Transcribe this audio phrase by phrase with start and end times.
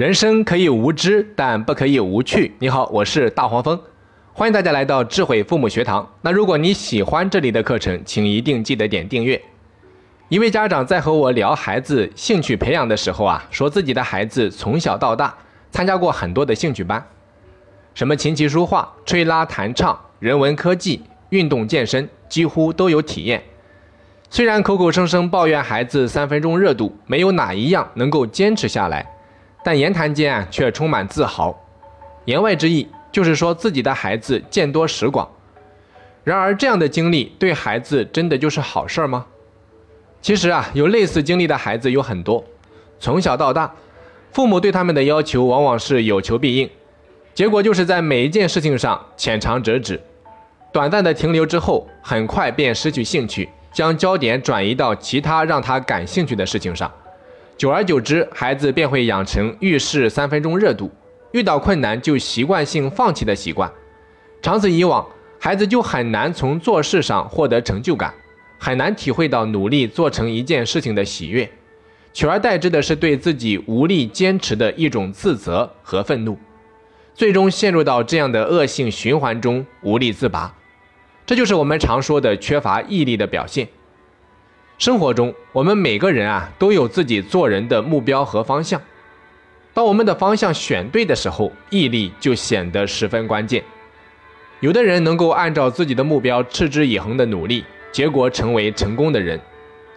[0.00, 2.54] 人生可以无知，但不可以无趣。
[2.58, 3.78] 你好，我是大黄蜂，
[4.32, 6.10] 欢迎大家来到智慧父母学堂。
[6.22, 9.38] 那如果你喜欢这里的课程，请一定记得点订阅。
[10.30, 15.36] 一位家长在和我聊孩子兴趣培养的时候啊，说自己的孩子从小到大
[15.70, 17.06] 参加过很多的兴趣班，
[17.92, 23.42] 什么琴棋书画、吹拉弹唱、人文科技、运动健身，几乎都有体验。
[24.30, 29.06] 虽然口口声声抱怨孩子三分钟热度，没有哪一样能够坚持下来。
[29.62, 31.58] 但言谈间啊，却充满自豪，
[32.24, 35.28] 言外之意就是说自己的孩子见多识广。
[36.24, 39.26] 然而，这样的经历对孩子真的就是好事吗？
[40.20, 42.44] 其实啊，有类似经历的孩子有很多，
[42.98, 43.74] 从小到大，
[44.32, 46.68] 父母对他们的要求往往是有求必应，
[47.34, 49.98] 结果就是在每一件事情上浅尝辄止，
[50.72, 56.92] 短暂的停留之后，很快便失去兴趣，将焦点转移到其他让他感兴趣的事情上。
[57.60, 60.90] 久而久之，孩子便会养成遇事三分钟热度，
[61.32, 63.70] 遇到困难就习惯性放弃的习惯。
[64.40, 65.06] 长此以往，
[65.38, 68.14] 孩子就很难从做事上获得成就感，
[68.58, 71.46] 很难体会到努力做成一件事情的喜悦，
[72.14, 76.38] 取而代之的是对自己无力坚持的一种自责和愤怒，
[77.12, 80.56] 最终陷入到这样的恶性循环中无力自拔。
[81.26, 83.68] 这就是我们常说的缺乏毅力的表现。
[84.80, 88.80] 生活中，我们每个人啊都有自己做人的目标和方向。
[89.74, 93.62] 当我们的方向选对的时候，毅力就显得十分关键。
[94.60, 99.38] 有的人能够按照自己的目标持之以恒的努力，结果成为成功的人；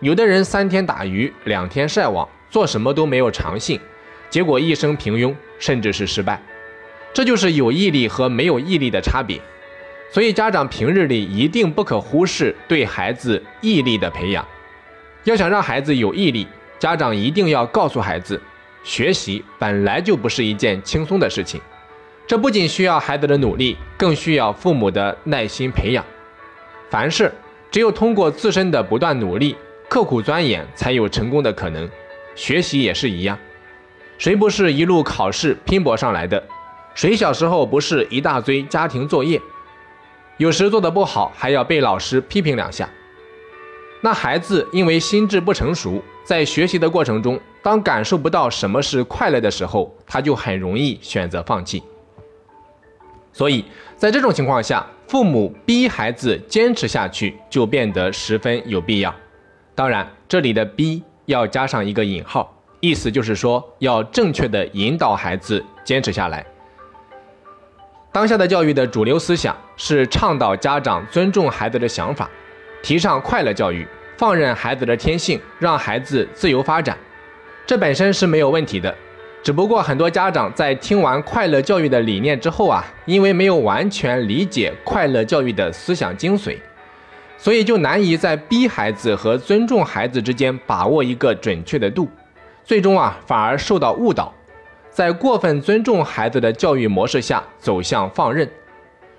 [0.00, 3.80] 有的人三天打鱼两天晒网，做什么都没有长性，
[4.28, 6.38] 结果一生平庸，甚至是失败。
[7.14, 9.40] 这就是有毅力和没有毅力的差别。
[10.12, 14.46] 所以，家长平日里一定不可忽视对孩子毅力的培养。
[15.26, 16.46] 要想让孩子有毅力，
[16.78, 18.40] 家长一定要告诉孩子，
[18.84, 21.60] 学习本来就不是一件轻松的事情。
[22.28, 26.04] 这不仅需要孩子的努力，更需要父母的耐心培养。
[26.90, 27.32] 凡事
[27.72, 29.56] 只有通过自身的不断努力、
[29.88, 31.90] 刻苦钻研，才有成功的可能。
[32.36, 33.36] 学习也是一样，
[34.18, 36.40] 谁不是一路考试拼搏上来的？
[36.94, 39.42] 谁小时候不是一大堆家庭作业？
[40.36, 42.88] 有时做的不好，还要被老师批评两下。
[44.00, 51.82] 那孩子因为心智不成熟，在学习的过程中，当感受不到什么是快乐的时候，他就很容易选择放弃。
[53.32, 53.64] 所以
[53.96, 59.14] 在这种情况下，父母逼孩子坚持下去就变得十分有必要。
[59.74, 66.44] 当然，这里的“逼”要加上一个引号，意思就是说要正确的引导孩子坚持下来。
[68.12, 72.30] 当下的教育的主流思想是倡导家长尊重孩子的想法。
[72.82, 76.96] 提倡快乐教育，放任孩子的天性，让孩子自由发展，
[77.66, 78.94] 这本身是没有问题的。
[79.42, 86.56] 只不过很多家长在听完快乐教育的理念之后啊，因为没有完全理解快乐教育的思想精髓，
[87.38, 92.08] 所以就难以在逼孩子和尊重孩子之间把握一个准确的度，
[92.64, 94.34] 最终啊反而受到误导，
[94.90, 98.50] 在过分尊重孩子的教育模式下走向放任。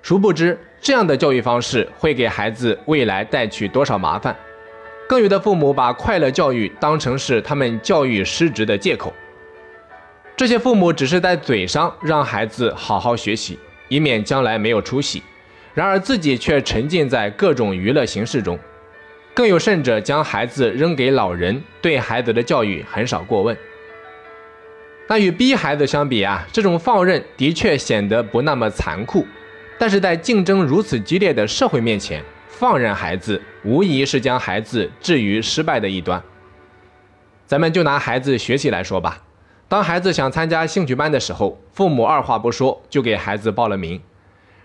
[0.00, 4.36] 殊不知，这样的教育方式会给孩子未来带去多少麻烦？
[5.08, 9.10] 更有的父母把快乐教育当成是他们教育失职的借口。
[10.36, 13.58] 这些父母只是在嘴上让孩子好好学习，
[13.88, 15.22] 以免将来没有出息，
[15.72, 18.58] 然而自己却沉浸在各种娱乐形式中。
[19.32, 23.56] 更有甚者，将孩子扔给老人，对孩子的教育很少过问。
[25.08, 29.26] 但与逼孩子相比啊，这种放任的确显得不那么残酷。
[29.78, 36.22] 但是在竞争如此激烈的社会面前，放任孩子无疑是将孩子置于失败的一端。
[37.46, 39.22] 咱们就拿孩子学习来说吧，
[39.68, 44.00] 当孩子想参加兴趣班的时候，父母二话不说就给孩子报了名。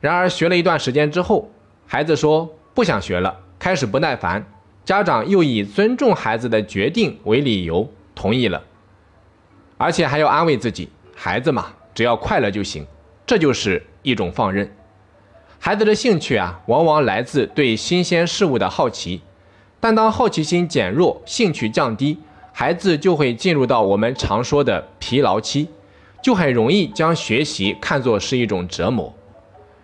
[0.00, 1.50] 然而学了一段时间之后，
[1.86, 4.46] 孩子说不想学了，开始不耐烦，
[4.84, 8.62] 家长又以尊重孩子的决定为理由同意了，
[9.76, 12.86] 而且还要安慰自己，孩子嘛，只要快乐就行，
[13.26, 14.70] 这就是一种放任。
[15.62, 19.20] 孩子的兴趣啊，往往来自对新鲜事物的好奇，
[19.78, 22.18] 但当好奇心减弱，兴趣降低，
[22.50, 25.68] 孩子就会进入到我们常说的疲劳期，
[26.22, 29.12] 就很容易将学习看作是一种折磨。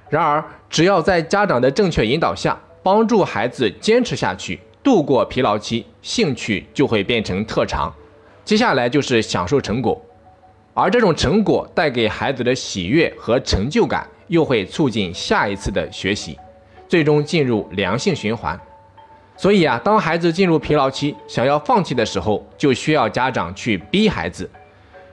[0.09, 7.93] 然而，只要在家长的正确引导下，帮助孩子坚持下去，度过疲劳期，兴趣就会变成特长，
[8.47, 10.01] 接下来就是享受成果，
[10.77, 14.07] 而这种成果带给孩子的喜悦和成就感。
[14.29, 16.37] 又会促进下一次的学习，
[16.89, 18.61] 最终进入良性循环。
[19.37, 24.51] 所以啊，当孩子进入疲劳期，想要放弃的时候，就需要家长去逼孩子，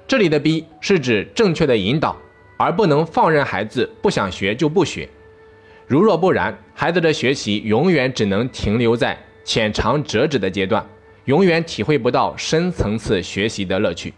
[0.07, 2.17] 这里的逼是指正确的引导，
[2.57, 5.07] 而不能放任孩子不想学就不学。
[5.85, 10.83] 如若不然，孩子的学习永远只能停留在浅尝辄止的阶段，
[11.25, 14.11] 永远体会不到深层次学习的乐趣。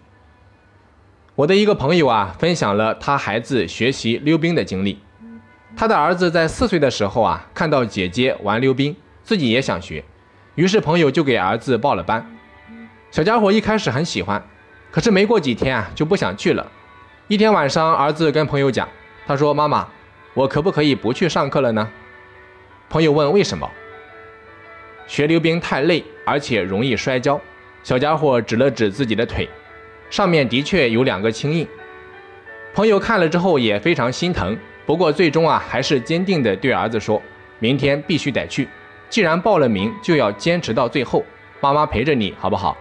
[1.35, 4.97] 我的一个朋友啊，分享了他孩子学习溜冰的经历。
[5.75, 10.01] 他的儿子在四岁的时候啊，看到姐姐玩溜冰，自己也想学，
[10.55, 12.25] 于是朋友就给儿子报了班。
[13.11, 14.41] 小家伙一开始很喜欢，
[14.89, 16.65] 可是没过几天啊，就不想去了。
[17.27, 18.87] 一天晚上，儿子跟朋友讲，
[19.27, 19.85] 他说：“妈妈。”
[20.35, 21.89] 我可不可以不去上课了呢？
[22.89, 23.69] 朋友问为什么？
[25.07, 27.39] 学溜冰太累，而且容易摔跤。
[27.83, 29.49] 小家伙指了指自己的腿，
[30.09, 31.67] 上面的确有两个青印。
[32.73, 37.21] 朋友看了之后也非常心疼，不过最终啊还是坚定地对儿子说
[37.59, 38.67] ：“明天必须得去，
[39.09, 41.23] 既然报了名，就要坚持到最后。
[41.61, 42.77] 妈妈陪着你好不好？”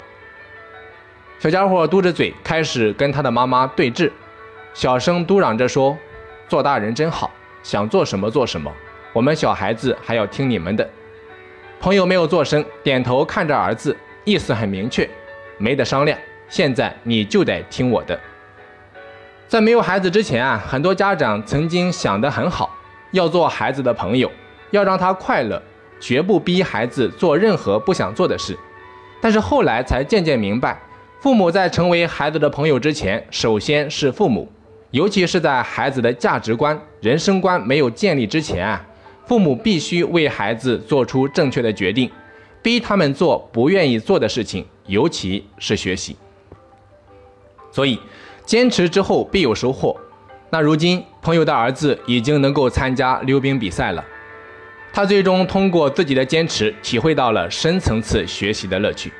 [1.38, 4.10] 小家伙嘟着嘴开始跟他的妈妈对峙，
[4.72, 5.96] 小声嘟嚷着说
[6.48, 7.30] ：“做大人真好。”
[7.62, 8.70] 想做什么做什么，
[9.14, 10.86] 我们小孩子还要听你们的。
[11.80, 15.08] 朋友没有做声，点头看着儿子，意思很明确，
[15.56, 16.18] 没得商量，
[16.54, 18.16] 现在你就得听我的。
[19.48, 22.72] 在没有孩子之前啊，很多家长曾经想得很好，
[23.10, 24.30] 要做孩子的朋友，
[24.70, 25.60] 要让他快乐，
[25.98, 28.56] 绝不逼孩子做任何不想做的事。
[29.20, 30.80] 但是后来才渐渐明白，
[31.18, 34.48] 父母在成为孩子的朋友之前，首先是父母。
[34.92, 38.80] 尤其是在孩子的价值观、人生观没有建立之前啊，
[39.26, 42.08] 父母必须为孩子做出正确的决定，
[42.62, 46.16] 逼他们做不愿意做的事情，尤其是学习。
[47.74, 47.98] 所以，
[48.46, 49.96] 坚持之后必有收获。
[50.50, 54.04] 那如今，朋友的儿子已经能够参加溜冰比赛了，
[54.92, 59.12] 他最终通过自己的坚持，体会到了深层次学习的乐趣。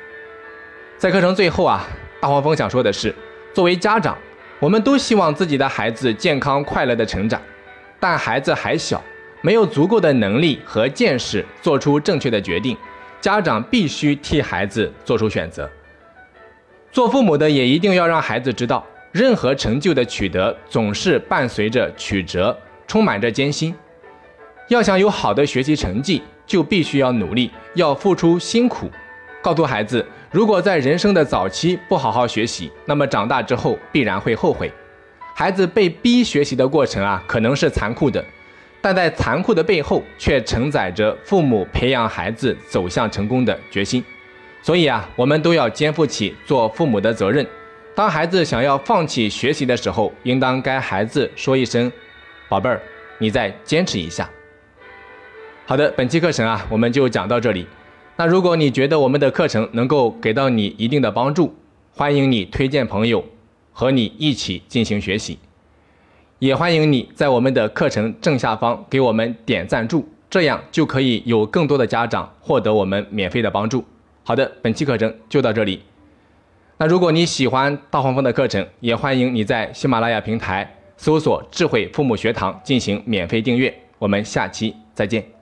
[0.97, 1.85] 在课程最后啊，
[2.21, 3.13] 大黄蜂想说的是，
[3.53, 4.17] 作为家长。
[4.61, 7.41] 我们都希望自己的孩子健康快乐的成长，
[7.99, 9.03] 但孩子还小，
[9.41, 12.77] 没有足够的能力和见识做出正确的决定，
[13.19, 15.69] 家长必须替孩子做出选择。
[16.95, 18.81] 做父母的也一定要让孩子知道，
[19.11, 22.57] 任何成就的取得总是伴随着曲折，
[22.87, 23.75] 充满着艰辛。
[24.69, 28.89] 要想有好的学习成绩，就必须要努力，要付出辛苦。
[29.41, 34.71] 告诉孩子，如果在人生的早期不好好学习，那么长大之后必然会后悔。
[35.35, 38.23] 孩子被逼学习的过程啊，可能是残酷的，
[38.79, 44.01] 但在残酷的背后，却承载着父母培养孩子走向成功的决心。
[44.65, 47.45] 所以啊，我们都要肩负起做父母的责任。
[47.93, 51.91] 当孩子想要放弃学习的时候，应当该孩子说一声
[52.49, 52.81] ：“宝贝儿，
[53.19, 54.27] 你再坚持一下。”
[55.67, 57.67] 好的，本期课程啊，我们就讲到这里。
[58.15, 61.53] 那如果你觉得我们的课程能够给到你一定的帮助，
[61.93, 63.23] 欢迎你推荐朋友
[63.71, 65.37] 和你一起进行学习，
[66.39, 73.85] 也欢迎你在我们的课程正下方给我们点赞助，这样就可以有更多的家长获得我们免费的帮助。
[74.27, 75.83] 好的，本期课程就到这里。
[76.77, 80.67] 那如果你喜欢大黄蜂的课程，也欢迎你在喜马拉雅平台
[80.97, 83.71] 搜索“智慧父母学堂”进行免费订阅。
[83.99, 85.34] 我们下期再见。